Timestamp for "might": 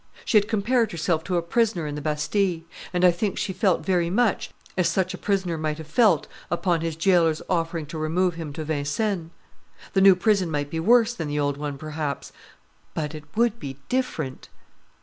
5.59-5.77, 10.49-10.71